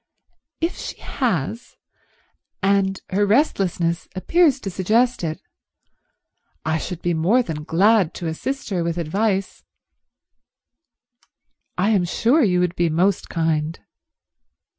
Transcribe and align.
"If 0.61 0.77
she 0.79 0.97
has, 0.97 1.75
and 2.63 2.99
her 3.11 3.23
restlessness 3.23 4.07
appears 4.15 4.59
to 4.61 4.71
suggest 4.71 5.23
it, 5.23 5.39
I 6.65 6.79
should 6.79 7.03
be 7.03 7.13
more 7.13 7.43
than 7.43 7.65
glad 7.65 8.15
to 8.15 8.25
assist 8.25 8.71
her 8.71 8.83
with 8.83 8.97
advice." 8.97 9.63
"I 11.77 11.91
am 11.91 12.05
sure 12.05 12.41
you 12.41 12.59
would 12.61 12.75
be 12.75 12.89
most 12.89 13.29
kind." 13.29 13.79